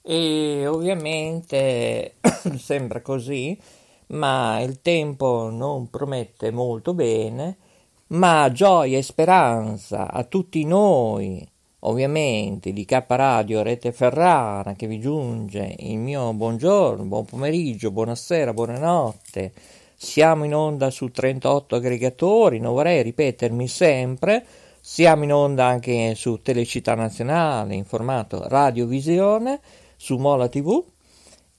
[0.00, 2.14] E ovviamente
[2.56, 3.60] sembra così,
[4.06, 7.58] ma il tempo non promette molto bene,
[8.06, 11.46] ma gioia e speranza a tutti noi,
[11.80, 18.54] ovviamente di K Radio Rete Ferrara che vi giunge il mio buongiorno, buon pomeriggio, buonasera,
[18.54, 19.52] buonanotte.
[20.00, 24.46] Siamo in onda su 38 aggregatori, non vorrei ripetermi sempre,
[24.80, 29.58] siamo in onda anche su Telecittà Nazionale in formato radiovisione
[29.96, 30.84] su Mola TV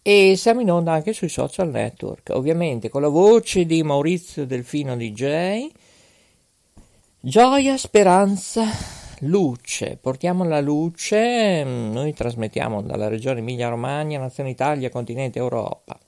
[0.02, 4.96] e siamo in onda anche sui social network, ovviamente con la voce di Maurizio Delfino
[4.96, 5.68] DJ.
[7.20, 8.64] Gioia, speranza,
[9.20, 16.00] luce, portiamo la luce, noi trasmettiamo dalla regione Emilia-Romagna, Nazione Italia, continente Europa.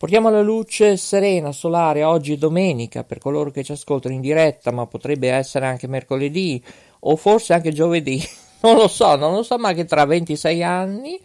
[0.00, 4.70] Portiamo la luce serena, solare, oggi è domenica, per coloro che ci ascoltano in diretta,
[4.70, 6.64] ma potrebbe essere anche mercoledì
[7.00, 8.18] o forse anche giovedì.
[8.64, 11.20] non lo so, non lo so, ma che tra 26 anni,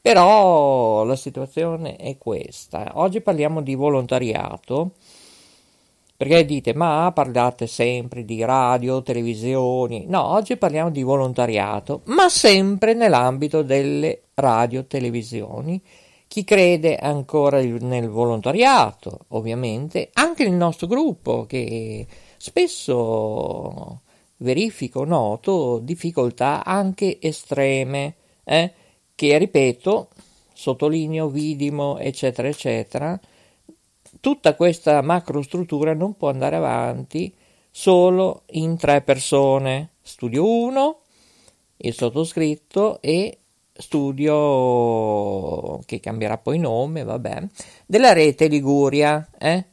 [0.00, 2.92] però la situazione è questa.
[2.94, 4.92] Oggi parliamo di volontariato,
[6.16, 10.04] perché dite, ma parlate sempre di radio, televisioni.
[10.06, 15.82] No, oggi parliamo di volontariato, ma sempre nell'ambito delle radio, televisioni.
[16.32, 22.06] Chi crede ancora nel volontariato, ovviamente, anche nel nostro gruppo, che
[22.38, 24.00] spesso
[24.38, 28.72] verifico, noto difficoltà anche estreme, eh,
[29.14, 30.08] che ripeto,
[30.54, 33.20] sottolineo, vidimo, eccetera, eccetera,
[34.18, 37.30] tutta questa macrostruttura non può andare avanti
[37.70, 39.96] solo in tre persone.
[40.00, 41.00] Studio 1,
[41.76, 43.36] il sottoscritto e
[43.82, 47.42] studio che cambierà poi nome, vabbè,
[47.86, 49.28] della rete Liguria.
[49.38, 49.66] Eh?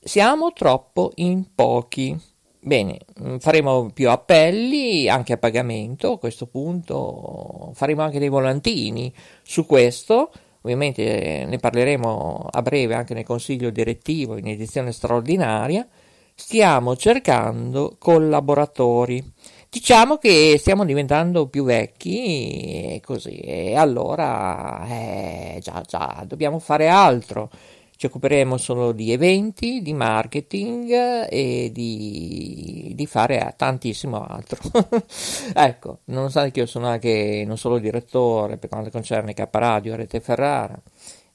[0.00, 2.18] Siamo troppo in pochi.
[2.60, 9.12] Bene, mm, faremo più appelli anche a pagamento, a questo punto faremo anche dei volantini
[9.42, 10.32] su questo,
[10.62, 15.86] ovviamente ne parleremo a breve anche nel consiglio direttivo in edizione straordinaria,
[16.34, 19.32] stiamo cercando collaboratori.
[19.74, 26.86] Diciamo che stiamo diventando più vecchi e così, e allora eh, già, già, dobbiamo fare
[26.86, 27.50] altro
[27.96, 34.60] ci occuperemo solo di eventi, di marketing e di, di fare tantissimo altro.
[35.54, 40.20] ecco, nonostante che io sono anche non solo direttore per quanto concerne K Radio, Rete
[40.20, 40.80] Ferrara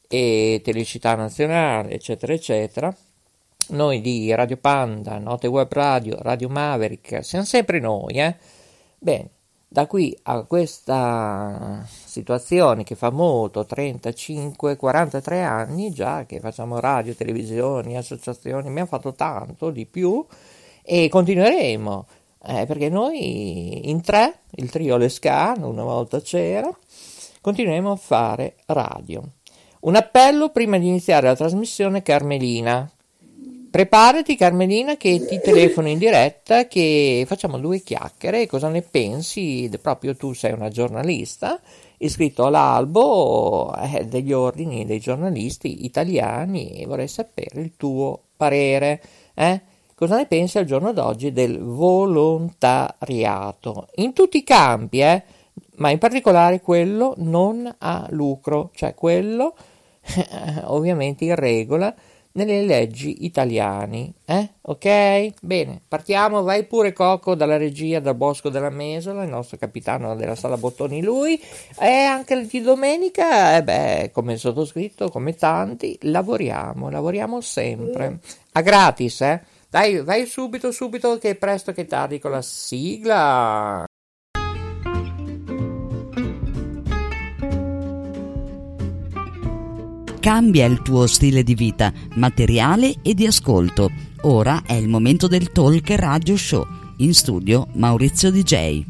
[0.08, 2.96] e Telecità Nazionale, eccetera, eccetera,
[3.70, 8.36] noi di Radio Panda, Note Web Radio, Radio Maverick, siamo sempre noi, eh?
[8.98, 9.30] Bene,
[9.68, 17.14] da qui a questa situazione che fa molto, 35, 43 anni già che facciamo radio,
[17.14, 20.26] televisioni, associazioni, abbiamo fatto tanto di più
[20.82, 22.08] e continueremo
[22.46, 26.70] eh, perché noi in tre, il trio Lescano una volta c'era,
[27.42, 29.22] continueremo a fare radio.
[29.82, 32.90] Un appello prima di iniziare la trasmissione Carmelina,
[33.70, 39.70] Preparati Carmelina che ti telefono in diretta che facciamo due chiacchiere, cosa ne pensi?
[39.80, 41.62] Proprio tu sei una giornalista
[41.98, 49.04] iscritto all'albo eh, degli ordini dei giornalisti italiani e vorrei sapere il tuo parere.
[49.36, 49.62] Eh?
[49.94, 53.90] Cosa ne pensi al giorno d'oggi del volontariato?
[53.98, 55.22] In tutti i campi, eh?
[55.76, 59.54] ma in particolare quello non a lucro, cioè quello
[60.66, 61.94] ovviamente in regola
[62.44, 64.14] nelle leggi italiane.
[64.26, 64.50] Eh?
[64.62, 65.34] Ok?
[65.42, 66.44] Bene, partiamo.
[66.44, 71.02] Vai pure Coco dalla regia dal Bosco della Mesola, il nostro capitano della sala Bottoni
[71.02, 71.40] lui.
[71.80, 78.20] E anche di domenica, eh beh, come sottoscritto, come tanti, lavoriamo, lavoriamo sempre.
[78.54, 79.42] A gratis, eh?
[79.70, 83.89] Dai, vai subito, subito, che presto che tardi con la sigla.
[90.30, 93.90] Cambia il tuo stile di vita, materiale e di ascolto.
[94.22, 96.68] Ora è il momento del Talk Radio Show.
[96.98, 98.86] In studio Maurizio DJ.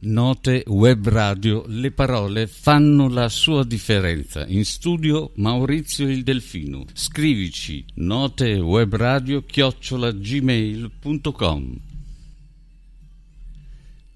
[0.00, 4.44] Note web radio, le parole fanno la sua differenza.
[4.48, 6.84] In studio Maurizio il Delfino.
[6.92, 11.88] Scrivici notewebradio chiocciolagmail.com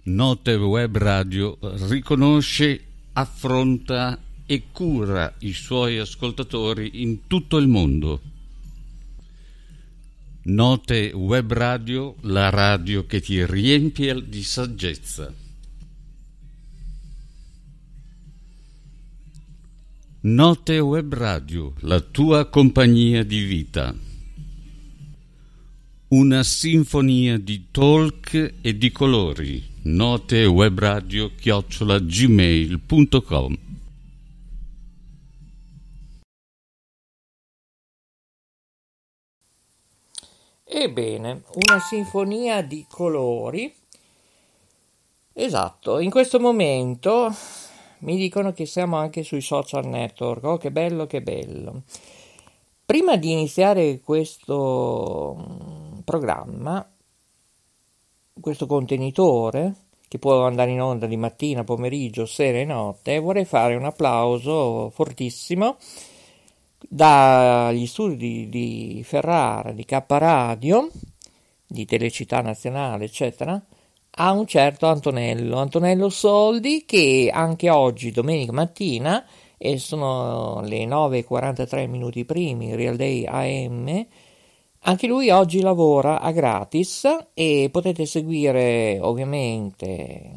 [0.06, 1.56] Note Web Radio
[1.89, 2.85] riconosce,
[3.15, 8.21] affronta e cura i suoi ascoltatori in tutto il mondo.
[10.43, 15.33] Note Web Radio, la radio che ti riempie di saggezza.
[20.21, 23.97] Note Web Radio, la tua compagnia di vita.
[26.09, 29.73] Una sinfonia di talk e di colori.
[29.87, 33.59] Note Web Radio chiocciola gmail.com
[40.65, 43.71] Ebbene, una sinfonia di colori.
[45.35, 47.31] Esatto, in questo momento
[47.99, 50.45] mi dicono che siamo anche sui social network.
[50.45, 51.83] Oh, che bello, che bello.
[52.87, 56.89] Prima di iniziare questo mm, programma,
[58.41, 59.75] questo contenitore,
[60.09, 64.91] che può andare in onda di mattina, pomeriggio, sera e notte, vorrei fare un applauso
[64.91, 65.77] fortissimo
[66.89, 70.91] dagli studi di Ferrara, di K Radio,
[71.67, 73.61] di Telecittà Nazionale, eccetera,
[74.17, 79.25] a un certo Antonello, Antonello Soldi, che anche oggi, domenica mattina,
[79.57, 84.07] e sono le 9.43 minuti primi, Real Day AM,
[84.87, 90.31] anche lui oggi lavora a gratis e potete seguire ovviamente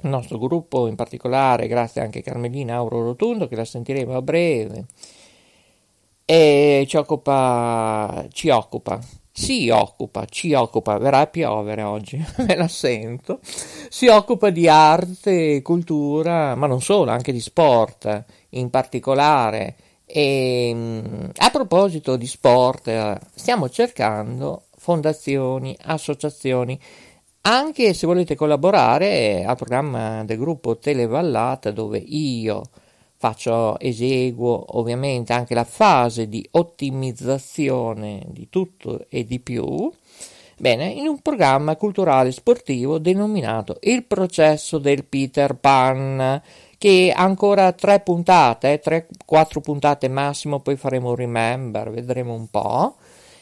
[0.02, 4.22] il nostro gruppo, in particolare, grazie anche a Carmelina Auro Rotundo, che la sentiremo a
[4.22, 4.86] breve,
[6.26, 9.00] e ci occupa, ci occupa,
[9.32, 15.62] si occupa, ci occupa, verrà a piovere oggi, me la sento, si occupa di arte,
[15.62, 19.76] cultura, ma non solo, anche di sport in particolare.
[20.06, 26.80] E, ehm, a proposito di sport, stiamo cercando fondazioni, associazioni,
[27.42, 32.62] anche se volete collaborare al programma del gruppo Televallata dove io
[33.24, 39.90] faccio, eseguo ovviamente anche la fase di ottimizzazione di tutto e di più.
[40.58, 46.42] Bene, in un programma culturale sportivo denominato Il processo del Peter Pan
[46.78, 52.96] che ancora tre puntate, 3-4 puntate massimo, poi faremo un remember, vedremo un po'.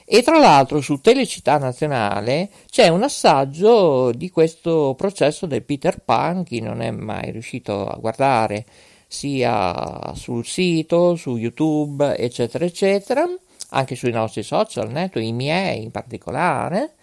[0.06, 6.44] E tra l'altro su Telecittà Nazionale c'è un assaggio di questo processo del Peter Pan,
[6.44, 8.66] chi non è mai riuscito a guardare
[9.12, 13.28] sia sul sito, su YouTube, eccetera, eccetera,
[13.72, 16.94] anche sui nostri social network, i miei in particolare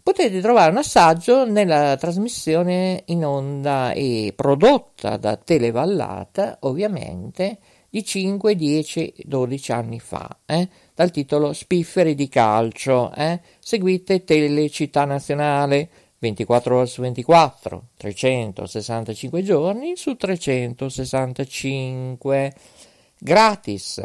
[0.00, 7.58] potete trovare un assaggio nella trasmissione in onda e prodotta da Televallata, ovviamente,
[7.90, 13.12] di 5, 10, 12 anni fa, eh, dal titolo Spifferi di calcio.
[13.16, 13.40] Eh.
[13.58, 15.88] Seguite Telecittà Nazionale
[16.26, 22.54] 24 ore su 24, 365 giorni su 365,
[23.18, 24.02] gratis.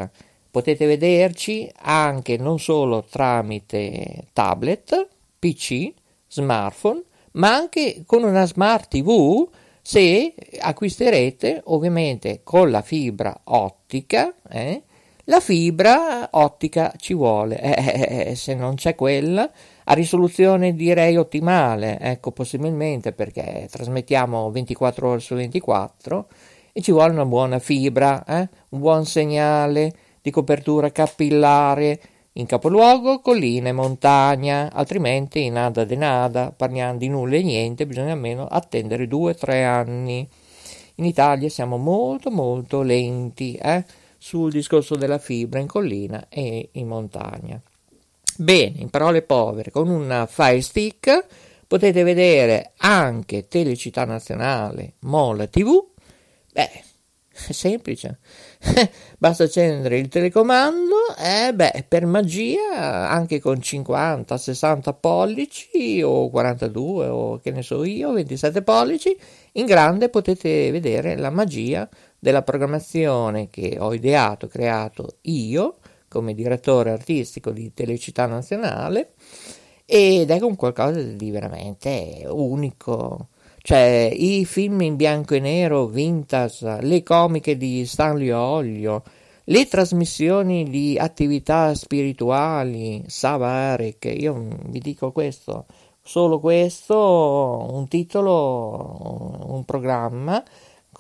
[0.51, 5.07] Potete vederci anche non solo tramite tablet,
[5.39, 5.93] PC,
[6.27, 7.01] smartphone,
[7.33, 9.47] ma anche con una smart TV
[9.81, 14.33] se acquisterete ovviamente con la fibra ottica.
[14.49, 14.81] Eh,
[15.25, 19.49] la fibra ottica ci vuole, eh, eh, eh, se non c'è quella,
[19.85, 26.27] a risoluzione direi ottimale, ecco possibilmente perché trasmettiamo 24 ore su 24
[26.71, 31.99] e ci vuole una buona fibra, eh, un buon segnale di copertura capillare
[32.33, 38.13] in capoluogo collina e montagna, altrimenti nada de nada, parliamo di nulla e niente, bisogna
[38.13, 40.25] almeno attendere due o tre anni.
[40.95, 43.83] In Italia siamo molto molto lenti eh,
[44.17, 47.61] sul discorso della fibra in collina e in montagna.
[48.37, 51.25] Bene, in parole povere, con un Fire Stick
[51.67, 55.83] potete vedere anche Telecittà Nazionale, Mola TV.
[56.51, 56.83] Beh,
[57.47, 58.19] è semplice
[59.17, 67.07] basta accendere il telecomando e beh, per magia anche con 50, 60 pollici o 42
[67.07, 69.17] o che ne so io, 27 pollici,
[69.53, 71.87] in grande potete vedere la magia
[72.19, 75.77] della programmazione che ho ideato, creato io
[76.11, 79.13] come direttore artistico di Telecittà Nazionale
[79.85, 83.29] ed è un qualcosa di veramente unico.
[83.61, 89.03] Cioè i film in bianco e nero, vintage, le comiche di Stanley Olio,
[89.45, 95.65] le trasmissioni di attività spirituali, Sava Eric, io vi dico questo,
[96.01, 100.43] solo questo, un titolo, un programma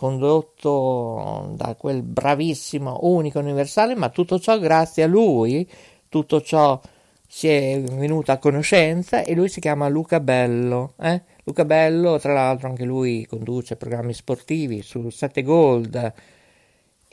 [0.01, 5.69] condotto da quel bravissimo unico universale, ma tutto ciò grazie a lui,
[6.09, 6.81] tutto ciò
[7.27, 10.95] si è venuto a conoscenza e lui si chiama Luca Bello.
[10.99, 11.21] Eh?
[11.43, 16.13] Luca Bello, tra l'altro, anche lui conduce programmi sportivi su 7 Gold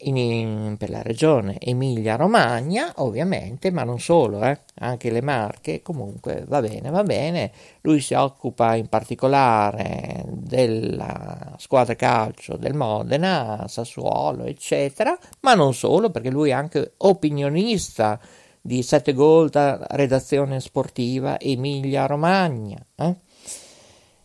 [0.00, 4.60] in, in, per la regione Emilia-Romagna, ovviamente, ma non solo, eh?
[4.80, 7.50] anche le Marche, comunque va bene, va bene.
[7.80, 16.10] Lui si occupa in particolare della squadra calcio del Modena, Sassuolo, eccetera, ma non solo,
[16.10, 18.20] perché lui è anche opinionista
[18.60, 19.56] di 7 Gold,
[19.90, 22.84] redazione sportiva Emilia-Romagna.
[22.94, 23.16] Eh?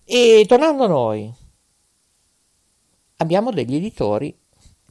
[0.05, 1.33] E tornando a noi,
[3.17, 4.35] abbiamo degli editori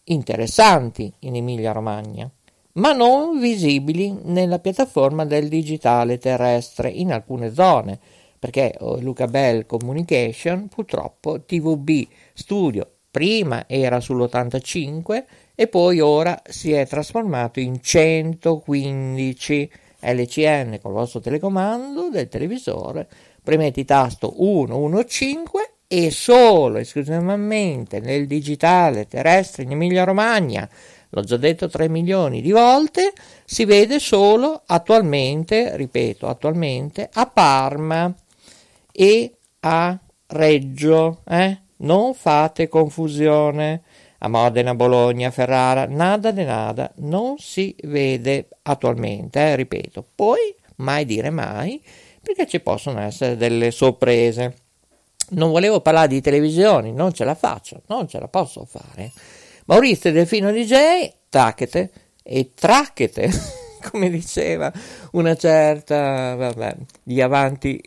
[0.05, 2.31] interessanti in Emilia-Romagna,
[2.75, 7.99] ma non visibili nella piattaforma del digitale terrestre in alcune zone,
[8.39, 16.73] perché oh, Luca Bell Communication purtroppo TVB Studio prima era sull'85 e poi ora si
[16.73, 23.07] è trasformato in 115 LCN con il vostro telecomando del televisore
[23.43, 25.43] premete tasto 115
[25.95, 30.67] e solo esclusivamente nel digitale terrestre in Emilia Romagna,
[31.11, 33.13] l'ho già detto 3 milioni di volte,
[33.45, 38.11] si vede solo attualmente, ripeto, attualmente a Parma
[38.91, 41.61] e a Reggio, eh?
[41.79, 43.83] non fate confusione.
[44.25, 49.57] A Modena, Bologna, Ferrara, nada de nada, non si vede attualmente, eh?
[49.57, 50.07] ripeto.
[50.15, 51.83] Poi, mai dire mai,
[52.23, 54.62] perché ci possono essere delle sorprese.
[55.35, 59.11] Non volevo parlare di televisioni, non ce la faccio, non ce la posso fare.
[59.65, 61.91] Maurizio Delfino DJ, tacchete
[62.23, 63.31] e tracchete,
[63.91, 64.71] come diceva
[65.13, 67.83] una certa, vabbè, di avanti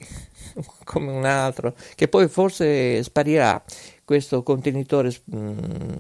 [0.84, 3.62] come un altro, che poi forse sparirà
[4.04, 5.54] questo contenitore mh, mm,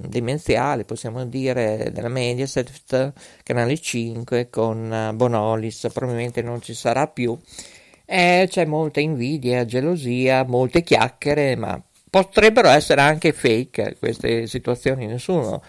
[0.07, 7.37] demenziale, possiamo dire, della Mediaset, canale 5 con Bonolis, probabilmente non ci sarà più
[8.05, 15.61] eh, c'è molta invidia, gelosia, molte chiacchiere, ma potrebbero essere anche fake queste situazioni, nessuno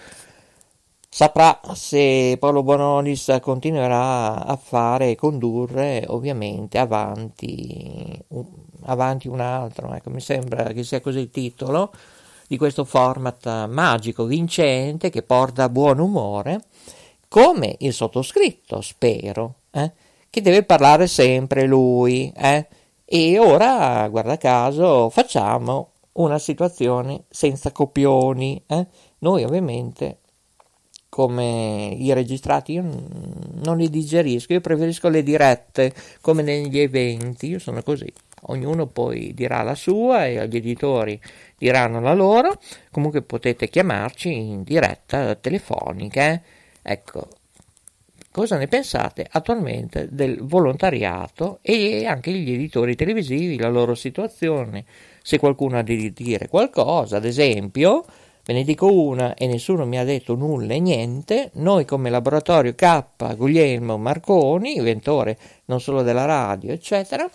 [1.17, 8.23] saprà se Paolo Bonolis continuerà a fare e condurre ovviamente avanti,
[8.83, 11.91] avanti un altro, ecco, mi sembra che sia così il titolo
[12.47, 16.65] di questo format magico, vincente, che porta buon umore,
[17.29, 19.55] come il sottoscritto, spero.
[19.71, 19.91] Eh?
[20.31, 22.67] Che deve parlare sempre lui, eh?
[23.05, 28.87] E ora, guarda caso, facciamo una situazione senza copioni, eh?
[29.19, 30.19] Noi ovviamente
[31.09, 32.83] come i registrati io
[33.63, 38.13] non li digerisco, io preferisco le dirette come negli eventi, io sono così.
[38.49, 41.19] Ognuno poi dirà la sua e gli editori
[41.57, 42.61] diranno la loro.
[42.91, 46.33] Comunque potete chiamarci in diretta telefonica.
[46.33, 46.43] Eh?
[46.83, 47.29] Ecco,
[48.37, 54.85] cosa ne pensate attualmente del volontariato e anche gli editori televisivi, la loro situazione,
[55.23, 58.05] se qualcuno ha di dire qualcosa, ad esempio,
[58.45, 62.75] ve ne dico una e nessuno mi ha detto nulla e niente, noi come laboratorio
[62.75, 67.27] K Guglielmo Marconi, inventore non solo della radio, eccetera,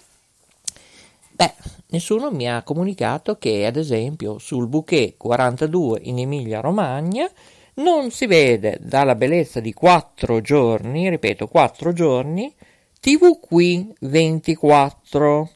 [1.32, 1.54] beh,
[1.88, 7.28] nessuno mi ha comunicato che ad esempio sul Bouquet 42 in Emilia Romagna
[7.76, 12.54] non si vede dalla bellezza di quattro giorni, ripeto, quattro giorni,
[13.00, 15.50] TV qui 24.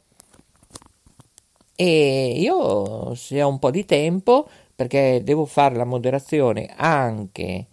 [1.76, 7.68] E io, se ho un po' di tempo, perché devo fare la moderazione anche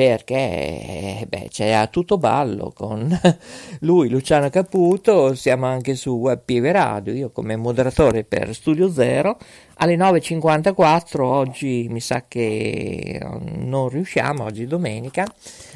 [0.00, 3.20] perché beh, c'è tutto ballo con
[3.80, 9.36] lui, Luciano Caputo, siamo anche su Web Pieve Radio, io come moderatore per Studio Zero,
[9.74, 13.20] alle 9.54, oggi mi sa che
[13.58, 15.26] non riusciamo, oggi domenica.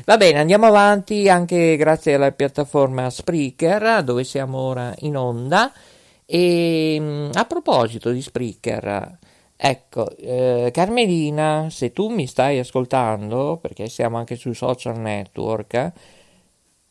[0.07, 5.71] Va bene, andiamo avanti anche grazie alla piattaforma Spreaker, dove siamo ora in onda.
[6.25, 9.19] E a proposito di Spreaker,
[9.67, 15.93] Ecco, eh, Carmelina, se tu mi stai ascoltando, perché siamo anche sui social network,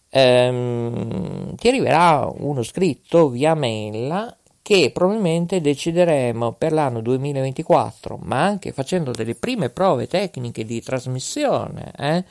[0.09, 8.71] ehm, ti arriverà uno scritto via mail che probabilmente decideremo per l'anno 2024, ma anche
[8.71, 12.23] facendo delle prime prove tecniche di trasmissione, eh,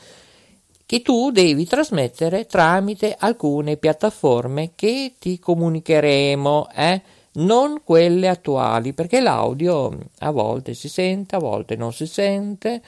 [0.87, 6.69] che tu devi trasmettere tramite alcune piattaforme che ti comunicheremo.
[6.75, 7.03] Eh
[7.35, 12.83] non quelle attuali, perché l'audio a volte si sente, a volte non si sente,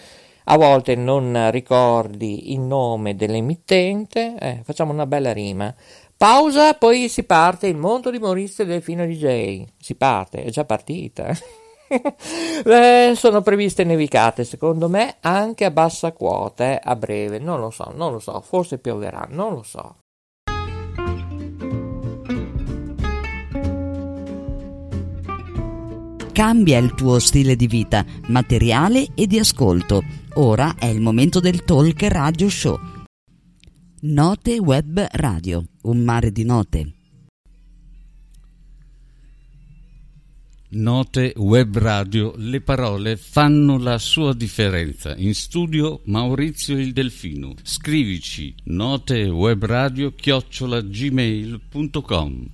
[0.44, 5.74] a volte non ricordi il nome dell'emittente, eh, facciamo una bella rima.
[6.16, 9.64] Pausa, poi si parte il mondo di Maurizio Delfino DJ.
[9.78, 11.28] Si parte, è già partita.
[12.64, 17.38] eh, sono previste nevicate, secondo me, anche a bassa quota, eh, a breve.
[17.38, 19.96] Non lo so, non lo so, forse pioverà, non lo so.
[26.34, 30.02] Cambia il tuo stile di vita, materiale e di ascolto.
[30.34, 32.76] Ora è il momento del Talk Radio Show.
[34.00, 36.92] Note Web Radio, un mare di note.
[40.70, 45.14] Note Web Radio, le parole fanno la sua differenza.
[45.14, 47.54] In studio Maurizio il Delfino.
[47.62, 52.53] Scrivici notewebradio chiocciolagmail.com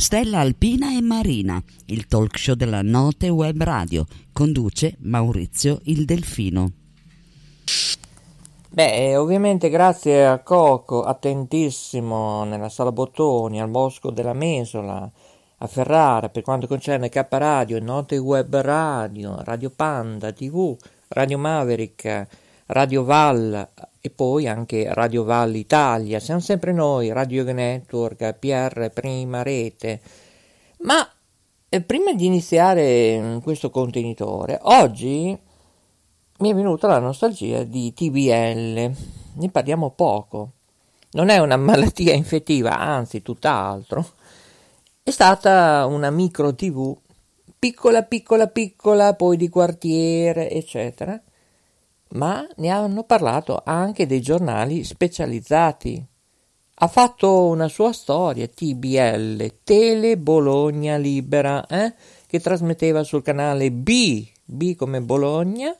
[0.00, 4.06] Stella Alpina e Marina, il talk show della Note Web Radio.
[4.32, 6.70] Conduce Maurizio il Delfino.
[8.70, 15.08] Beh, ovviamente grazie a Coco, attentissimo nella sala Bottoni, al Bosco della Mesola,
[15.58, 20.74] a Ferrara per quanto concerne K Radio, Note Web Radio, Radio Panda TV,
[21.08, 22.26] Radio Maverick,
[22.68, 23.68] Radio Val
[24.00, 26.20] e poi anche Radio Val Italia.
[26.20, 30.00] Siamo sempre noi, Radio Network, PR Prima Rete.
[30.78, 31.06] Ma
[31.68, 35.38] eh, prima di iniziare mm, questo contenitore, oggi
[36.38, 38.94] mi è venuta la nostalgia di TBL.
[39.34, 40.52] Ne parliamo poco.
[41.12, 44.06] Non è una malattia infettiva, anzi tutt'altro.
[45.02, 46.96] È stata una micro TV,
[47.58, 51.20] piccola, piccola, piccola, poi di quartiere, eccetera
[52.12, 56.04] ma ne hanno parlato anche dei giornali specializzati.
[56.82, 61.94] Ha fatto una sua storia, TBL, Tele Bologna Libera, eh?
[62.26, 65.76] che trasmetteva sul canale B, B come Bologna,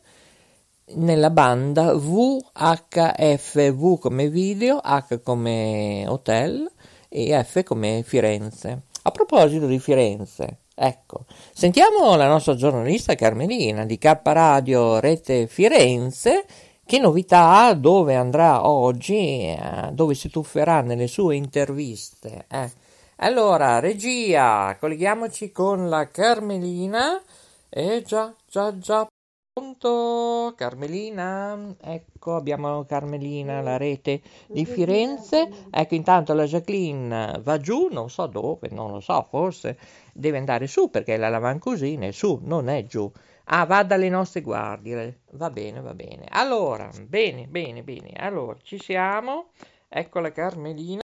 [0.93, 6.71] nella banda VHF, V come video, H come hotel
[7.09, 8.83] e F come Firenze.
[9.03, 16.47] A proposito di Firenze, Ecco, sentiamo la nostra giornalista Carmelina di K Radio Rete Firenze.
[16.87, 17.75] Che novità ha?
[17.75, 19.45] Dove andrà oggi?
[19.45, 22.47] Eh, dove si tufferà nelle sue interviste?
[22.49, 22.73] Eh.
[23.17, 27.21] Allora, regia, colleghiamoci con la Carmelina.
[27.69, 29.07] Eh già, già, già,
[29.53, 31.75] Pronto, Carmelina?
[31.83, 35.67] Ecco, abbiamo Carmelina, la rete di Firenze.
[35.71, 39.77] Ecco, intanto la Jacqueline va giù, non so dove, non lo so, forse
[40.13, 43.11] deve andare su perché la lavancusina è su, non è giù.
[43.45, 45.21] Ah, va dalle nostre guardie.
[45.33, 46.27] Va bene, va bene.
[46.31, 48.13] Allora, bene, bene, bene.
[48.17, 49.51] Allora, ci siamo.
[49.89, 51.01] Ecco la Carmelina.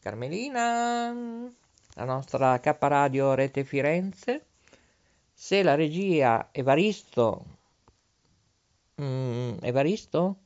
[0.00, 1.12] Carmelina,
[1.94, 4.46] la nostra K Radio Rete Firenze.
[5.32, 7.60] Se la regia Evaristo
[9.00, 10.36] Mm, Evaristo?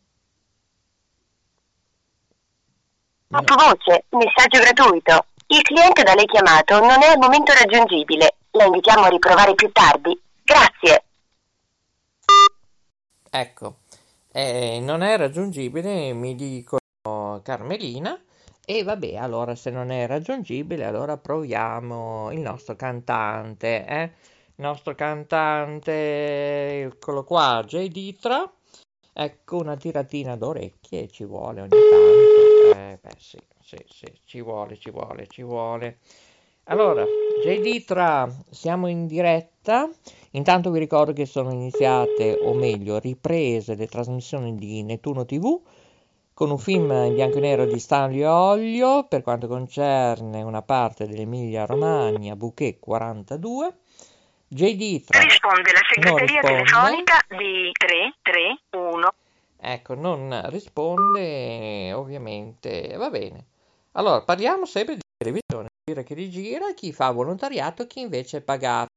[3.28, 5.26] Sottovoce, messaggio gratuito.
[5.48, 8.34] Il cliente da lei chiamato non è al momento raggiungibile.
[8.50, 10.18] La invitiamo a riprovare più tardi.
[10.42, 11.04] Grazie.
[13.30, 13.76] Ecco,
[14.32, 18.20] eh, non è raggiungibile, mi dicono Carmelina.
[18.64, 24.02] E vabbè, allora se non è raggiungibile, allora proviamo il nostro cantante, eh?
[24.02, 27.86] il nostro cantante, eccolo qua, J.
[27.86, 28.50] Ditra.
[29.12, 32.76] Ecco una tiratina d'orecchie ci vuole ogni tanto.
[32.76, 35.98] Eh, beh, sì, sì, sì, ci vuole, ci vuole, ci vuole.
[36.68, 37.04] Allora,
[37.44, 37.60] J.
[37.60, 39.90] Ditra, siamo in diretta.
[40.32, 45.60] Intanto vi ricordo che sono iniziate, o meglio, riprese le trasmissioni di Nettuno TV
[46.32, 51.08] con un film in bianco e nero di Stanley Olio per quanto concerne una parte
[51.08, 53.74] dell'Emilia Romagna, Bouquet 42
[54.46, 55.20] JD tra...
[55.22, 59.14] Risponde la segreteria telefonica di 331.
[59.58, 63.44] Ecco, non risponde ovviamente, va bene.
[63.96, 68.90] Allora, parliamo sempre di televisione, gira che rigira, chi fa volontariato, chi invece è pagato.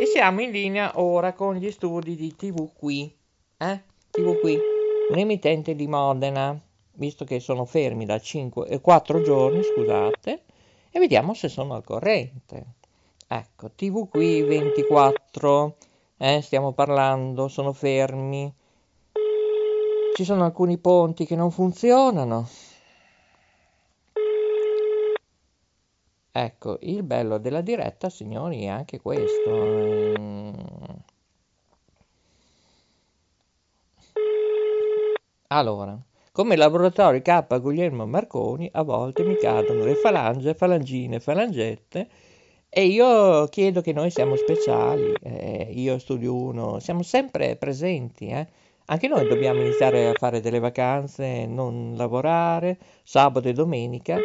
[0.00, 3.14] E siamo in linea ora con gli studi di TV qui,
[3.58, 3.82] eh?
[4.08, 4.58] TV qui,
[5.10, 6.58] un emittente di Modena,
[6.92, 10.42] visto che sono fermi da 5, 4 eh, giorni, scusate,
[10.90, 12.64] e vediamo se sono al corrente.
[13.28, 15.76] Ecco, TV qui 24.
[16.16, 18.50] eh, stiamo parlando, sono fermi.
[20.14, 22.48] Ci sono alcuni ponti che non funzionano.
[26.32, 29.50] Ecco, il bello della diretta, signori, è anche questo.
[35.48, 35.98] Allora,
[36.32, 42.08] come laboratorio K Guglielmo Marconi, a volte mi cadono le falange, falangine, falangette
[42.68, 48.46] e io chiedo che noi siamo speciali, eh, io studio uno, siamo sempre presenti, eh.
[48.86, 54.16] Anche noi dobbiamo iniziare a fare delle vacanze, non lavorare, sabato e domenica,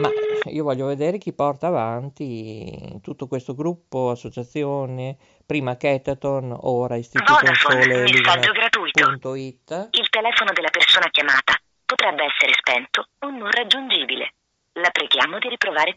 [0.00, 0.10] ma
[0.52, 7.82] io voglio vedere chi porta avanti tutto questo gruppo, associazione, prima Ketaton, ora Istituto Vodafone,
[7.82, 9.04] Sole messaggio gratuito.
[9.04, 9.88] Luna.it.
[9.92, 11.54] Il telefono della persona chiamata
[11.84, 14.32] potrebbe essere spento o non raggiungibile.
[14.74, 15.94] La preghiamo di riprovare.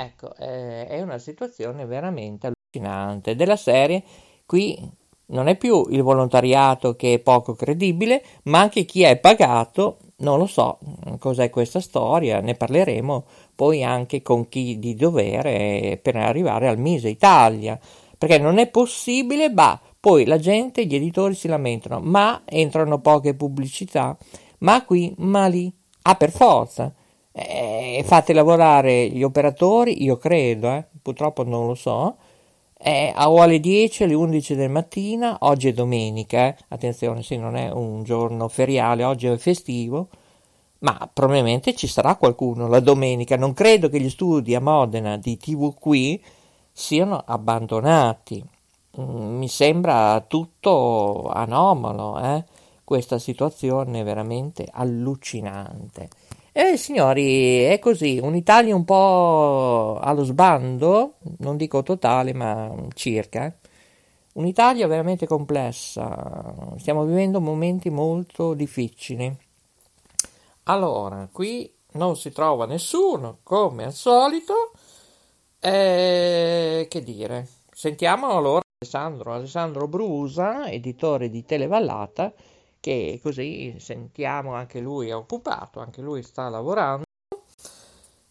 [0.00, 3.36] Ecco, eh, è una situazione veramente allucinante.
[3.36, 4.02] Della serie,
[4.44, 4.76] qui
[5.26, 10.38] non è più il volontariato che è poco credibile, ma anche chi è pagato, non
[10.38, 10.78] lo so
[11.18, 13.26] cos'è questa storia, ne parleremo
[13.56, 17.78] poi anche con chi di dovere per arrivare al Mise Italia,
[18.16, 23.34] perché non è possibile, bah, poi la gente, gli editori si lamentano, ma entrano poche
[23.34, 24.16] pubblicità,
[24.58, 26.92] ma qui, ma lì, ah per forza.
[27.32, 32.16] Eh, fate lavorare gli operatori, io credo, eh, purtroppo non lo so,
[32.78, 37.70] eh, alle 10 alle 11 del mattina, oggi è domenica, eh, attenzione, sì, non è
[37.70, 40.08] un giorno feriale, oggi è festivo,
[40.80, 43.36] ma probabilmente ci sarà qualcuno la domenica.
[43.36, 46.22] Non credo che gli studi a Modena di TV qui
[46.72, 48.44] siano abbandonati.
[49.00, 52.44] Mm, mi sembra tutto anomalo, eh?
[52.84, 56.08] questa situazione veramente allucinante.
[56.52, 63.54] E signori, è così, un'Italia un po' allo sbando, non dico totale, ma circa.
[64.34, 69.45] Un'Italia veramente complessa, stiamo vivendo momenti molto difficili.
[70.68, 74.72] Allora, qui non si trova nessuno, come al solito.
[75.60, 77.46] E che dire?
[77.70, 82.32] Sentiamo allora Alessandro, Alessandro Brusa, editore di Televallata,
[82.80, 87.04] che così sentiamo anche lui è occupato, anche lui sta lavorando.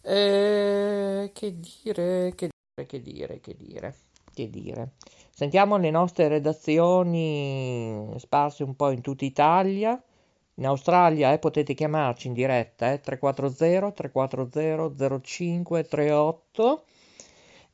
[0.02, 3.96] E che dire, che dire, che dire, che dire,
[4.34, 4.92] che dire.
[5.30, 9.98] Sentiamo le nostre redazioni sparse un po' in tutta Italia.
[10.56, 16.84] In Australia eh, potete chiamarci in diretta eh, 340 340 0538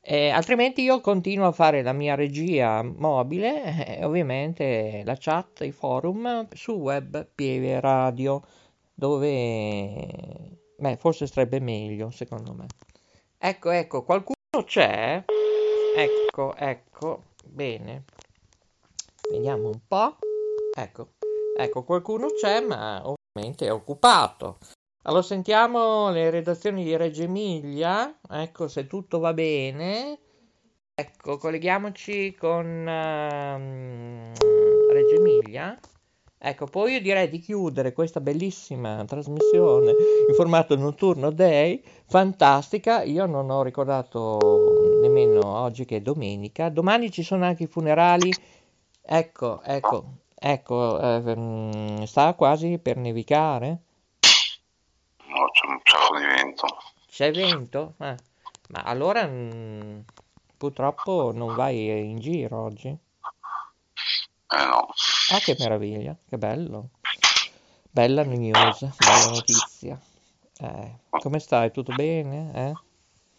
[0.05, 5.61] eh, altrimenti io continuo a fare la mia regia mobile e eh, ovviamente la chat,
[5.61, 8.43] i forum su web Pieve Radio
[8.93, 12.67] dove beh, forse sarebbe meglio secondo me.
[13.39, 15.23] Ecco, ecco, qualcuno c'è?
[15.97, 18.03] Ecco, ecco, bene.
[19.31, 20.17] Vediamo un po'.
[20.77, 21.11] Ecco,
[21.57, 24.59] ecco, qualcuno c'è ma ovviamente è occupato.
[25.05, 30.19] Allora sentiamo le redazioni di Reggio Emilia, ecco se tutto va bene.
[30.95, 34.33] Ecco, colleghiamoci con uh,
[34.93, 35.79] Reggio Emilia.
[36.45, 39.91] Ecco, poi io direi di chiudere questa bellissima trasmissione
[40.29, 43.03] in formato notturno day, fantastica.
[43.03, 44.39] Io non ho ricordato
[45.01, 46.69] nemmeno oggi che è domenica.
[46.69, 48.33] Domani ci sono anche i funerali.
[49.01, 50.05] Ecco, ecco,
[50.43, 53.79] ecco, eh, sta quasi per nevicare.
[55.27, 56.67] No, c'è un sacco di vento.
[57.09, 57.95] C'è vento?
[57.99, 58.17] Ah,
[58.71, 60.05] ma allora mh,
[60.57, 62.89] purtroppo non vai in giro oggi?
[62.89, 64.89] Eh no.
[65.33, 66.89] Ah, che meraviglia, che bello.
[67.91, 69.99] Bella news, bella notizia.
[70.59, 71.71] Eh, come stai?
[71.71, 72.51] Tutto bene?
[72.55, 72.92] Eh?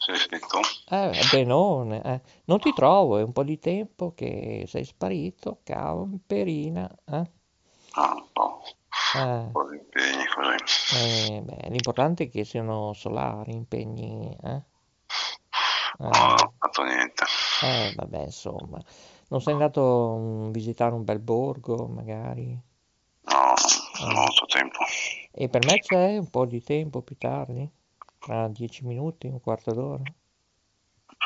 [0.05, 0.59] Sì, sì, tu?
[0.89, 2.01] Eh, benone.
[2.03, 2.21] Eh.
[2.45, 6.89] Non ti trovo, è un po' di tempo che sei sparito, camperina.
[7.05, 7.31] Eh?
[7.95, 8.61] Ah, un po'.
[9.15, 9.19] Eh.
[9.19, 10.57] Un po' di impegni così.
[10.95, 14.61] Eh, beh, l'importante è che siano solari, impegni, eh?
[15.99, 17.23] No, non Eh, ho fatto niente.
[17.63, 18.81] eh, vabbè, insomma.
[19.29, 22.59] Non sei andato a visitare un bel borgo, magari?
[23.25, 23.53] No,
[24.01, 24.23] non ho Eh.
[24.23, 24.79] avuto tempo.
[25.31, 27.69] E per me c'è un po' di tempo più tardi?
[28.23, 30.03] Tra dieci minuti, un quarto d'ora?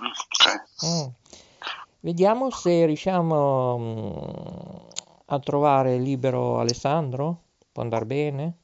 [0.02, 0.88] Mm.
[0.88, 1.08] Mm.
[2.00, 4.88] Vediamo se riusciamo mm,
[5.26, 7.44] a trovare libero Alessandro.
[7.72, 8.58] Può andare bene?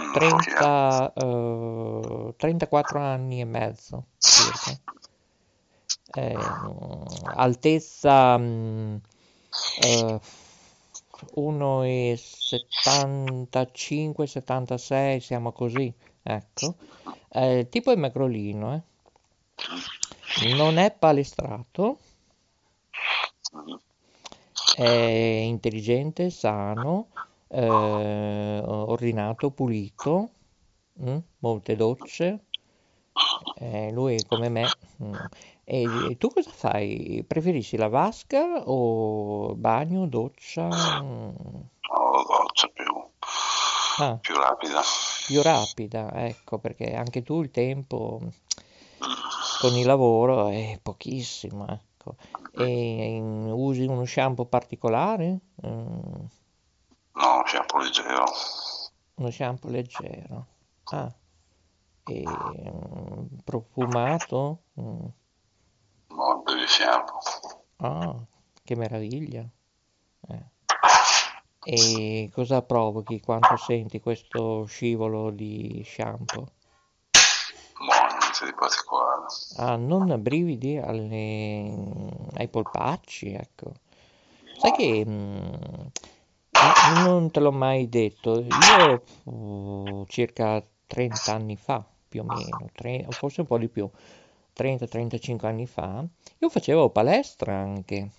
[0.00, 0.42] Mm, pochi anni.
[0.54, 4.80] 30, eh, 34 anni e mezzo circa.
[6.14, 8.96] Eh, mm, altezza mm,
[9.82, 10.18] eh,
[11.34, 16.74] 1,75, 76, siamo così, ecco.
[17.28, 18.82] Eh, tipo è magrolino, eh.
[20.54, 21.98] Non è palestrato.
[24.74, 27.08] È intelligente, sano,
[27.48, 30.30] eh, ordinato, pulito,
[31.02, 31.18] mm?
[31.40, 32.44] molte docce.
[33.56, 34.68] Eh, lui come me.
[35.02, 35.14] mm.
[35.64, 37.22] E, e tu cosa fai?
[37.26, 40.68] Preferisci la vasca o bagno, doccia?
[40.68, 41.34] No,
[42.26, 43.10] doccia più,
[43.98, 44.80] Ah, più rapida.
[45.26, 48.20] più rapida, ecco, perché anche tu il tempo
[49.60, 52.16] con il lavoro è pochissimo, ecco.
[52.52, 53.18] E
[53.50, 55.40] usi uno shampoo particolare?
[55.66, 56.24] Mm,
[57.14, 58.24] No, shampoo leggero.
[59.16, 60.46] uno shampoo leggero.
[60.90, 61.12] Ah,
[62.04, 64.62] e mm, profumato?
[64.80, 65.06] Mm.
[66.08, 67.18] No, baby shampoo.
[67.76, 68.16] Ah,
[68.64, 69.48] che meraviglia.
[70.28, 70.50] Eh.
[71.64, 76.46] E cosa provochi quando senti questo scivolo di shampoo?
[77.78, 79.22] No, niente di particolare.
[79.56, 81.74] Ah, non brividi alle-
[82.34, 83.72] ai polpacci, ecco.
[84.58, 85.44] Sai che mm,
[87.04, 93.04] non te l'ho mai detto, io uh, circa 30 anni fa, più o meno, tre-
[93.06, 93.88] o forse un po' di più,
[94.52, 96.04] 30-35 anni fa,
[96.38, 98.10] io facevo palestra anche.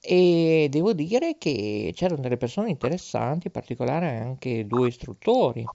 [0.00, 5.68] E devo dire che c'erano delle persone interessanti, in particolare anche due istruttori.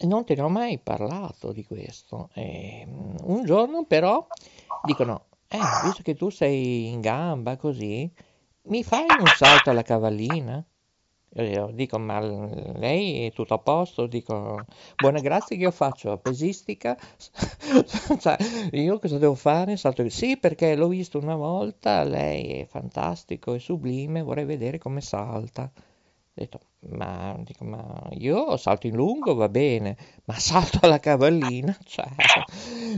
[0.00, 2.30] Non te ne ho mai parlato di questo.
[2.34, 4.28] E, mm, un giorno però
[4.80, 8.10] dicono, eh, visto che tu sei in gamba così,
[8.62, 10.64] mi fai un salto alla cavallina?
[11.36, 14.06] Io dico, ma lei è tutto a posto?
[14.06, 14.64] Dico,
[14.98, 16.96] buona grazia che io faccio pesistica?
[18.18, 18.36] Cioè,
[18.72, 19.76] io cosa devo fare?
[19.76, 20.08] Salto...
[20.08, 25.70] Sì, perché l'ho visto una volta, lei è fantastico, è sublime, vorrei vedere come salta.
[26.32, 26.60] Detto,
[26.90, 31.76] ma, dico, ma io salto in lungo, va bene, ma salto alla cavallina?
[31.84, 32.08] Cioè,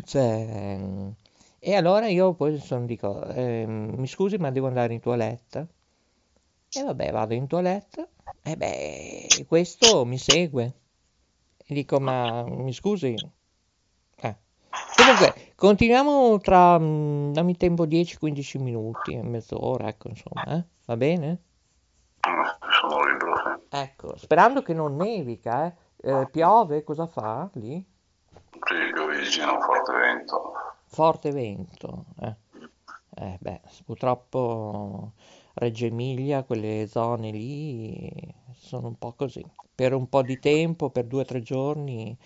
[0.05, 0.79] cioè,
[1.59, 5.69] E allora io poi sono, dico, ehm, mi scusi, ma devo andare in toilette?
[6.73, 8.11] E vabbè, vado in toilette,
[8.43, 10.75] e beh, questo mi segue.
[11.67, 13.13] E dico, ma mi scusi?
[14.17, 14.37] Eh.
[14.95, 20.65] Comunque, continuiamo tra, mm, dammi tempo 10-15 minuti, mezz'ora, ecco, insomma, eh?
[20.85, 21.43] Va bene?
[22.21, 23.77] Eh, Sono libero, sì.
[23.77, 25.75] Ecco, sperando che non nevica, eh.
[26.03, 27.85] Eh, piove, cosa fa lì?
[28.31, 30.53] Sì, piovigina, un forte vento.
[30.85, 32.37] Forte vento, eh.
[33.17, 35.13] Eh, beh, purtroppo
[35.61, 38.11] Reggio Emilia, quelle zone lì
[38.55, 39.45] sono un po' così.
[39.75, 42.17] Per un po' di tempo, per due o tre giorni,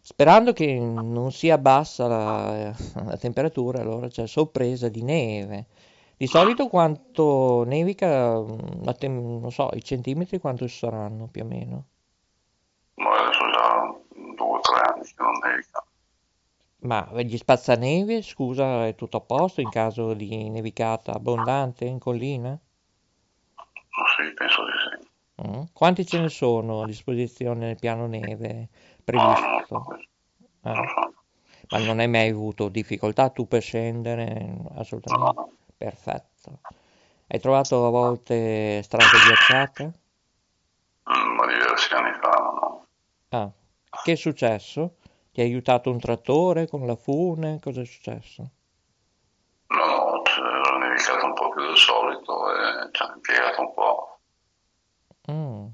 [0.00, 5.66] sperando che non sia bassa la, la temperatura, allora c'è sorpresa di neve.
[6.16, 11.84] Di solito quanto nevica, mm, tem- non so, i centimetri quanto saranno più o meno?
[12.94, 13.94] Ma adesso già
[14.36, 15.84] due o tre anni che non nevica.
[16.82, 22.58] Ma gli spazzaneve, scusa, è tutto a posto in caso di nevicata abbondante in collina?
[24.16, 25.08] Sì, penso di sì.
[25.48, 25.62] Mm.
[25.72, 28.68] Quanti ce ne sono a disposizione nel piano neve
[29.06, 29.66] No, non lo previsto?
[29.66, 29.98] so.
[30.62, 31.10] Ah,
[31.70, 34.56] ma non hai mai avuto difficoltà tu per scendere?
[34.74, 35.34] Assolutamente.
[35.40, 36.58] No, Perfetto.
[37.26, 39.84] Hai trovato a volte strade ghiacciate?
[41.10, 42.28] Mm, ma diversi anni fa,
[42.60, 42.86] no.
[43.30, 43.50] Ah,
[44.04, 44.96] che è successo?
[45.32, 47.58] Ti ha aiutato un trattore con la fune?
[47.60, 48.50] Cosa è successo?
[49.68, 54.18] No, no, c'era nevicato un po' più del solito e ci ha impiegato un po'.
[55.30, 55.66] Mm.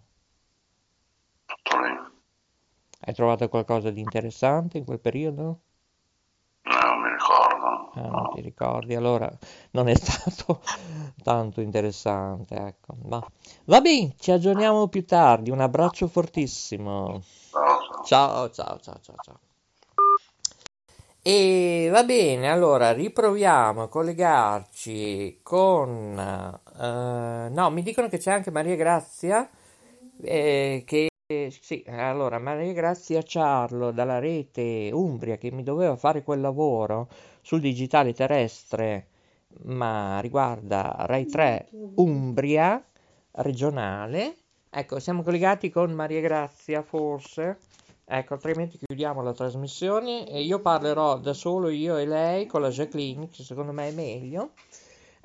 [1.47, 2.15] Tutto lì.
[3.01, 5.61] Hai trovato qualcosa di interessante in quel periodo?
[6.63, 7.91] No, non mi ricordo.
[7.95, 8.95] Ah, non ti ricordi?
[8.95, 9.31] Allora
[9.73, 10.63] non è stato
[11.23, 12.97] tanto interessante, ecco.
[13.05, 13.25] Ma
[13.67, 15.51] va bene, ci aggiorniamo più tardi.
[15.51, 17.23] Un abbraccio fortissimo.
[17.51, 18.05] Ciao, ciao.
[18.05, 19.41] Ciao, ciao, ciao, ciao, ciao.
[21.23, 26.17] E va bene, allora riproviamo a collegarci con...
[26.79, 29.49] eh, no, mi dicono che c'è anche Maria Grazia,
[30.23, 31.09] eh, che...
[31.29, 37.09] Sì, allora Maria Grazia Ciarlo dalla rete Umbria che mi doveva fare quel lavoro
[37.43, 39.09] sul digitale terrestre,
[39.65, 42.81] ma riguarda Rai 3 Umbria
[43.33, 44.37] regionale.
[44.71, 47.59] Ecco, siamo collegati con Maria Grazia, forse.
[48.05, 52.69] Ecco, altrimenti chiudiamo la trasmissione e io parlerò da solo io e lei con la
[52.69, 54.53] Jacqueline, che secondo me è meglio.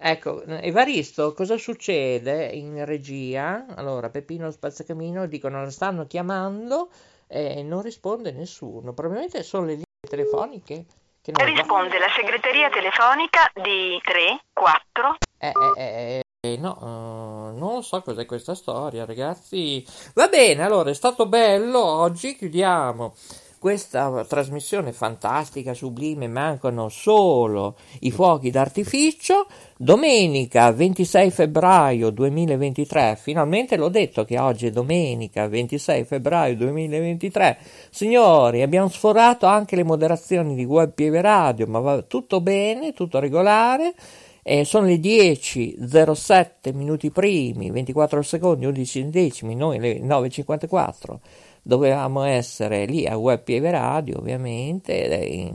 [0.04, 3.68] Ecco, Evaristo, cosa succede in regia?
[3.76, 6.90] Allora, Peppino Spazzacamino dicono la stanno chiamando
[7.28, 8.94] e non risponde nessuno.
[8.94, 10.86] Probabilmente sono le linee telefoniche
[11.22, 11.52] che non va.
[11.52, 18.02] Risponde la segreteria telefonica di 3, 4, Eh, eh, eh, eh, no, eh, non so
[18.02, 19.86] cos'è questa storia, ragazzi.
[20.16, 23.14] Va bene, allora è stato bello oggi, chiudiamo
[23.62, 29.46] questa trasmissione fantastica, sublime, mancano solo i fuochi d'artificio.
[29.78, 37.60] Domenica 26 febbraio 2023, finalmente l'ho detto che oggi è domenica 26 febbraio 2023.
[37.92, 43.20] Signori, abbiamo sforato anche le moderazioni di Web Pieve Radio, ma va tutto bene, tutto
[43.20, 43.94] regolare.
[44.42, 51.20] Eh, sono le 10.07 minuti primi, 24 secondi, 11 decimi, noi le 9.54
[51.62, 55.52] dovevamo essere lì a Web Pieve Radio, ovviamente, in...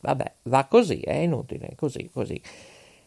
[0.00, 2.40] vabbè, va così, è inutile, così, così.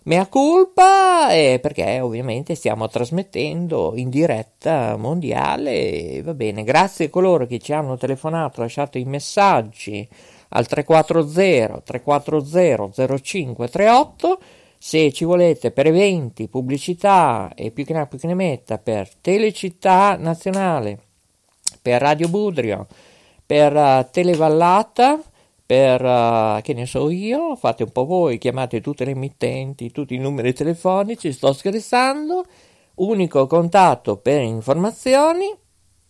[0.04, 7.45] Mea culpa eh, perché ovviamente stiamo trasmettendo in diretta mondiale, va bene, grazie a coloro
[7.45, 10.08] che ci hanno telefonato, lasciato i messaggi
[10.50, 14.39] al 340 340 0538
[14.78, 19.13] se ci volete per eventi, pubblicità e più che ne, più che ne metta per
[19.15, 21.09] Telecittà Nazionale
[21.82, 22.88] per Radio Budrio,
[23.46, 25.22] per uh, Televallata,
[25.65, 30.15] per uh, che ne so io, fate un po' voi, chiamate tutte le emittenti, tutti
[30.15, 32.46] i numeri telefonici, sto scherzando.
[32.96, 35.46] Unico contatto per informazioni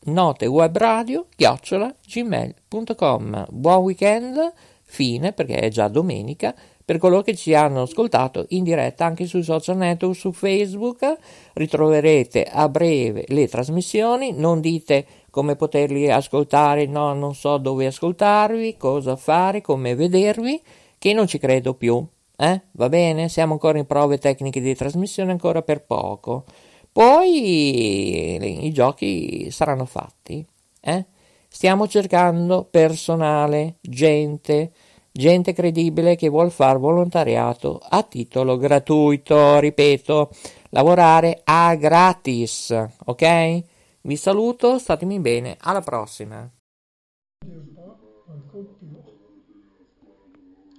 [0.06, 6.56] note web radio chiocciola gmail.com buon weekend fine perché è già domenica
[6.86, 11.18] per coloro che ci hanno ascoltato in diretta anche sui social network su facebook
[11.54, 18.78] ritroverete a breve le trasmissioni non dite come poterli ascoltare, no, non so dove ascoltarvi,
[18.78, 20.62] cosa fare, come vedervi,
[20.98, 22.06] che non ci credo più.
[22.36, 22.62] Eh?
[22.72, 23.28] Va bene?
[23.28, 26.46] Siamo ancora in prove tecniche di trasmissione ancora per poco.
[26.92, 30.46] Poi i giochi saranno fatti.
[30.82, 31.06] Eh?
[31.48, 34.72] Stiamo cercando personale, gente,
[35.12, 40.30] gente credibile che vuol fare volontariato a titolo gratuito, ripeto,
[40.70, 42.74] lavorare a gratis,
[43.06, 43.64] ok?
[44.02, 46.50] Vi saluto, statemi bene, alla prossima.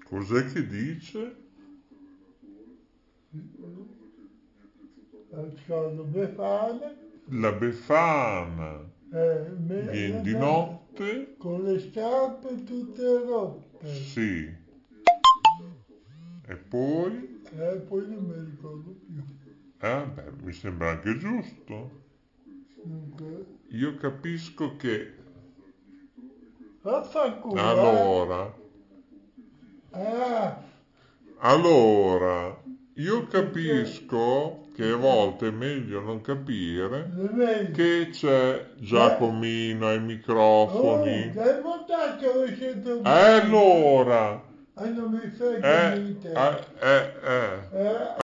[0.04, 1.36] Cos'è che dice?
[5.30, 6.96] La befana.
[7.26, 8.90] La befana.
[9.12, 11.36] Eh, Viene di notte.
[11.36, 13.86] Con le scarpe tutte rotte.
[13.86, 14.50] Sì.
[16.46, 17.42] E poi?
[17.52, 19.22] E poi non mi ricordo più.
[19.78, 21.99] Eh, beh, mi sembra anche giusto.
[23.70, 25.14] Io capisco che...
[26.82, 27.60] Vaffanculo.
[27.60, 28.58] Allora...
[29.92, 30.62] Ah.
[31.42, 32.62] Allora,
[32.94, 37.10] io capisco che a volte è meglio non capire
[37.72, 41.28] che c'è Giacomino ai microfoni.
[41.28, 41.32] Oh,
[43.02, 44.48] Eh, allora...
[45.62, 47.68] Eh, eh, eh, eh.
[47.72, 48.18] Eh,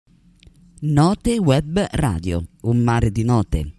[0.81, 3.76] Note Web Radio, un mare di note.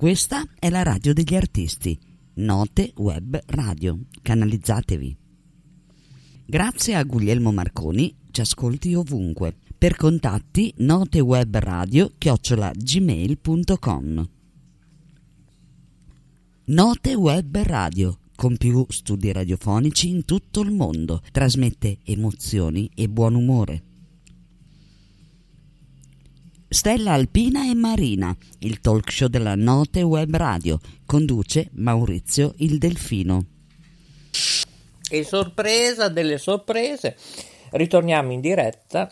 [0.00, 1.94] Questa è la radio degli artisti.
[2.36, 4.04] Note Web Radio.
[4.22, 5.14] Canalizzatevi.
[6.46, 9.58] Grazie a Guglielmo Marconi, ci ascolti ovunque.
[9.76, 14.28] Per contatti notewebradio chiocciola gmail.com
[16.64, 23.34] Note Web Radio, con più studi radiofonici in tutto il mondo, trasmette emozioni e buon
[23.34, 23.89] umore.
[26.72, 33.44] Stella Alpina e Marina, il talk show della Note Web Radio, conduce Maurizio il Delfino.
[35.10, 37.16] E sorpresa delle sorprese,
[37.70, 39.10] ritorniamo in diretta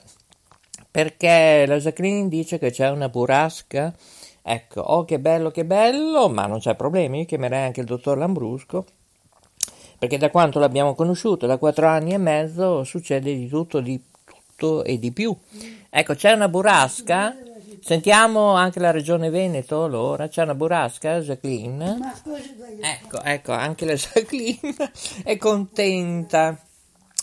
[0.88, 3.92] perché la Jacqueline dice che c'è una burrasca.
[4.40, 8.86] Ecco, oh che bello, che bello, ma non c'è problemi, chiamerei anche il dottor Lambrusco,
[9.98, 14.84] perché da quanto l'abbiamo conosciuto, da quattro anni e mezzo, succede di tutto, di tutto
[14.84, 15.36] e di più.
[15.90, 17.36] Ecco, c'è una burrasca,
[17.88, 22.12] sentiamo anche la regione Veneto, allora, c'è una burrasca, Jacqueline?
[22.82, 24.76] Ecco, ecco, anche la Jacqueline
[25.24, 26.60] è contenta.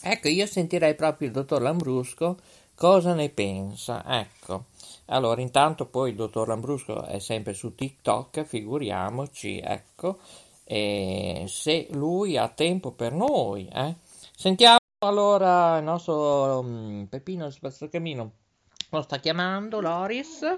[0.02, 2.38] Ecco, io sentirei proprio il dottor Lambrusco
[2.74, 4.04] cosa ne pensa.
[4.08, 4.66] Ecco,
[5.06, 10.18] allora intanto poi il dottor Lambrusco è sempre su TikTok, figuriamoci, ecco,
[10.64, 13.98] e se lui ha tempo per noi, eh.
[14.36, 18.32] Sentiamo allora il nostro um, Peppino Spazzacamino
[18.90, 20.58] lo sta chiamando, Loris.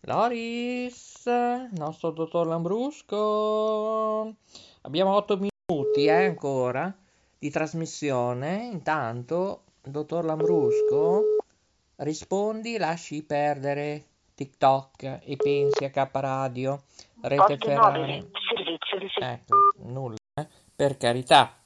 [0.00, 4.34] Loris, il nostro dottor Lambrusco.
[4.82, 6.94] Abbiamo otto minuti eh, ancora
[7.38, 8.68] di trasmissione.
[8.70, 11.22] Intanto, dottor Lambrusco,
[11.96, 16.82] rispondi, lasci perdere TikTok e pensi a K Radio,
[17.22, 18.30] Rete Ferrari.
[18.54, 19.56] servizio di Ecco,
[19.88, 20.46] nulla, eh?
[20.74, 21.56] per carità.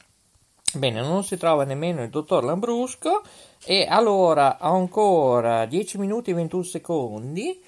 [0.75, 3.23] Bene, non si trova nemmeno il dottor Lambrusco
[3.65, 7.61] e allora ancora 10 minuti e 21 secondi.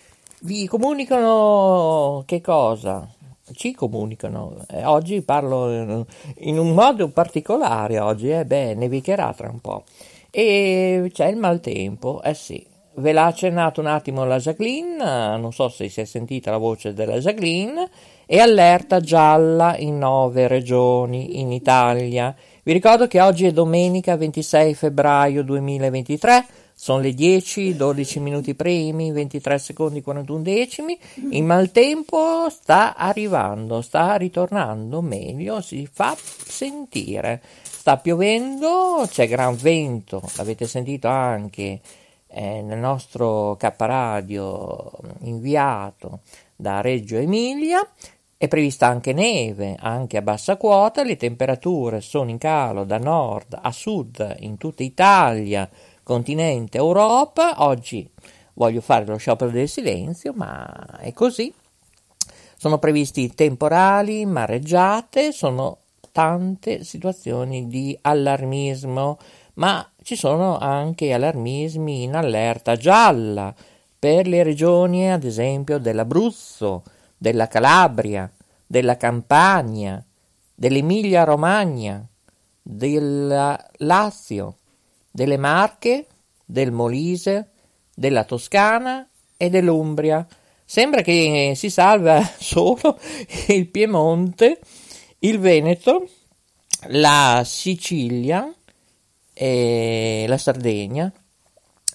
[0.42, 3.08] Vi comunicano che cosa?
[3.54, 4.64] ci comunicano.
[4.68, 6.04] Eh, oggi parlo in,
[6.38, 9.84] in un modo particolare, oggi, eh, beh, nevicherà tra un po'.
[10.30, 12.64] E c'è il maltempo, eh sì.
[12.94, 16.92] Ve l'ha accennato un attimo la Jacqueline, non so se si è sentita la voce
[16.92, 17.88] della Jacqueline,
[18.26, 22.34] e allerta gialla in nove regioni in Italia.
[22.64, 29.10] Vi ricordo che oggi è domenica 26 febbraio 2023, sono le 10, 12 minuti primi,
[29.10, 30.96] 23 secondi 41 decimi.
[31.32, 37.42] Il maltempo sta arrivando, sta ritornando meglio, si fa sentire.
[37.64, 41.80] Sta piovendo, c'è gran vento, l'avete sentito anche
[42.28, 44.88] eh, nel nostro caparadio
[45.22, 46.20] inviato
[46.54, 47.84] da Reggio Emilia.
[48.42, 53.56] È prevista anche neve, anche a bassa quota, le temperature sono in calo da nord
[53.62, 55.70] a sud in tutta Italia,
[56.02, 57.62] continente Europa.
[57.62, 58.04] Oggi
[58.54, 61.54] voglio fare lo sciopero del silenzio, ma è così.
[62.56, 65.78] Sono previsti temporali, mareggiate, sono
[66.10, 69.18] tante situazioni di allarmismo
[69.54, 73.54] ma ci sono anche allarmismi in allerta gialla
[73.96, 76.82] per le regioni, ad esempio, dell'Abruzzo,
[77.22, 78.28] della Calabria,
[78.66, 80.04] della Campania,
[80.56, 82.04] dell'Emilia-Romagna,
[82.60, 84.56] del Lazio,
[85.08, 86.06] delle Marche,
[86.44, 87.50] del Molise,
[87.94, 90.26] della Toscana e dell'Umbria.
[90.64, 92.98] Sembra che si salva solo
[93.46, 94.58] il Piemonte,
[95.20, 96.08] il Veneto,
[96.88, 98.52] la Sicilia,
[99.32, 101.12] e la Sardegna.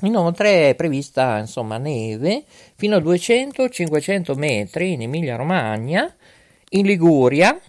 [0.01, 2.43] Inoltre è prevista insomma, neve
[2.75, 6.13] fino a 200-500 metri in Emilia-Romagna,
[6.69, 7.59] in Liguria,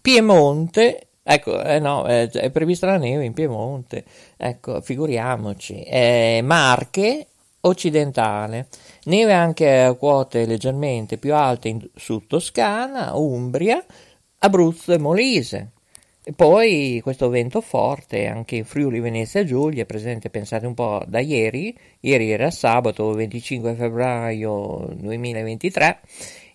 [0.00, 1.08] Piemonte.
[1.22, 4.04] Ecco, eh no, è, prevista la neve in Piemonte,
[4.36, 5.82] ecco, figuriamoci.
[5.82, 7.26] Eh, Marche
[7.60, 8.68] occidentale,
[9.04, 13.82] neve anche a quote leggermente più alte in, su Toscana, Umbria,
[14.38, 15.70] Abruzzo e Molise.
[16.26, 21.02] E poi questo vento forte anche in Friuli Venezia Giulia è presente, pensate un po',
[21.06, 26.00] da ieri, ieri era sabato 25 febbraio 2023,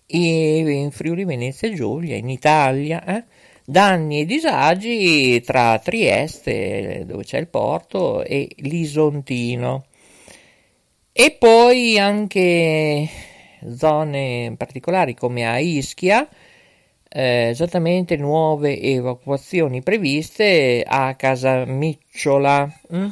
[0.06, 3.24] in Friuli Venezia Giulia, in Italia, eh,
[3.64, 9.84] danni e disagi tra Trieste, dove c'è il porto, e l'Isontino.
[11.12, 13.08] E poi anche
[13.76, 16.28] zone particolari come a Ischia,
[17.12, 22.72] eh, esattamente nuove evacuazioni previste a Casamicciola.
[22.94, 23.08] Mm?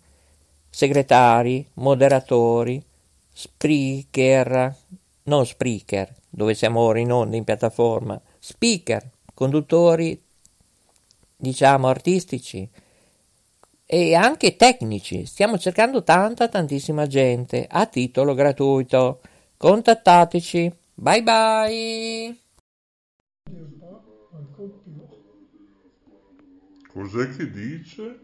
[0.69, 2.83] segretari moderatori
[3.31, 4.75] speaker
[5.23, 10.21] non speaker dove siamo ora in onda in piattaforma, speaker, conduttori,
[11.35, 12.69] diciamo, artistici
[13.83, 15.25] e anche tecnici.
[15.25, 19.21] Stiamo cercando tanta, tantissima gente a titolo gratuito.
[19.57, 20.71] Contattateci.
[20.93, 22.37] Bye bye.
[26.87, 28.19] Cos'è che dice?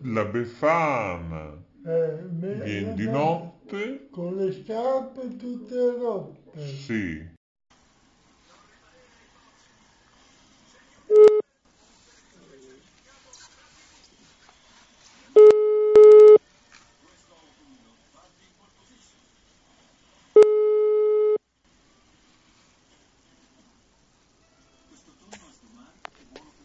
[0.00, 1.65] La Befana.
[1.88, 2.18] Eh,
[2.64, 4.08] Vieni di notte.
[4.10, 6.60] Con le scarpe tutte rotte.
[6.60, 7.34] Sì.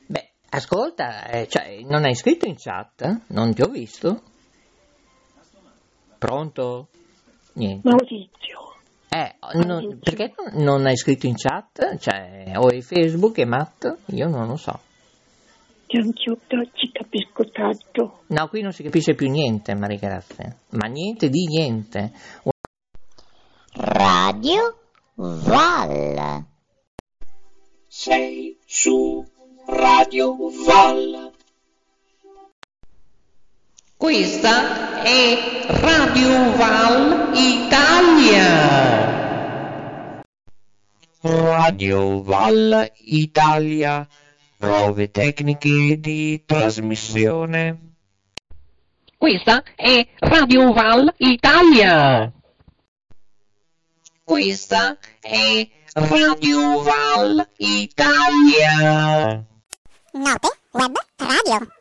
[0.08, 3.26] Beh, ascolta, eh, cioè, non hai scritto in chat?
[3.28, 4.31] Non ti ho visto?
[6.22, 6.90] Pronto?
[7.54, 7.90] Niente.
[7.90, 8.76] Maurizio.
[9.10, 11.98] Eh, non- perché non hai scritto in chat?
[11.98, 13.92] Cioè, o è Facebook e Matt?
[14.14, 14.80] Io non lo so.
[15.88, 18.20] Gianciutto, ci capisco tanto.
[18.28, 20.56] No, qui non si capisce più niente, Maria Grazia.
[20.70, 22.12] Ma niente di niente.
[23.74, 24.78] Radio
[25.16, 26.46] Val.
[27.88, 29.26] Sei su
[29.66, 31.31] Radio Val.
[34.02, 38.50] Questa è Radio Val Italia.
[41.22, 44.08] Radio Val Italia.
[44.58, 47.94] Prove tecniche di trasmissione.
[49.20, 52.34] Questa è Radio Val Italia.
[54.24, 59.46] Questa è Radio Val Italia.
[60.14, 61.81] Note Web Radio.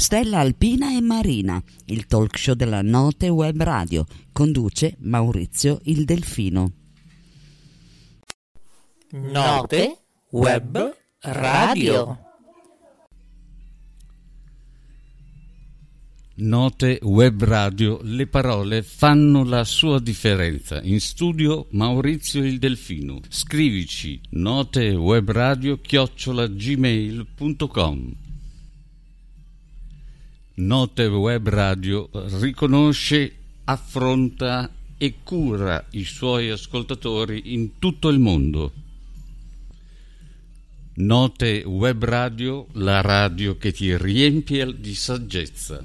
[0.00, 6.72] Stella Alpina e Marina, il talk show della Note Web Radio, conduce Maurizio il Delfino.
[9.10, 9.98] Note
[10.30, 12.18] Web Radio.
[16.36, 20.80] Note Web Radio, le parole fanno la sua differenza.
[20.80, 23.20] In studio Maurizio il Delfino.
[23.28, 28.28] Scrivici notewebradio chiocciola gmail.com
[30.60, 33.34] Note Web Radio riconosce,
[33.64, 38.72] affronta e cura i suoi ascoltatori in tutto il mondo.
[40.96, 45.82] Note Web Radio, la radio che ti riempie di saggezza.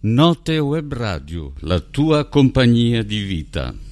[0.00, 3.87] Note Web Radio, la tua compagnia di vita.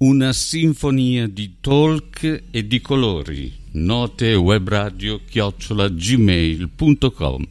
[0.00, 3.52] Una sinfonia di talk e di colori.
[3.72, 7.46] Note Web Radio chiocciola gmail.com